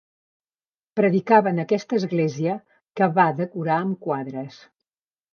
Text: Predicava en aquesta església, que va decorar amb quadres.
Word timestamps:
Predicava 0.99 1.51
en 1.55 1.63
aquesta 1.63 1.99
església, 2.01 2.55
que 2.99 3.09
va 3.19 3.25
decorar 3.41 3.75
amb 3.83 3.99
quadres. 4.07 4.57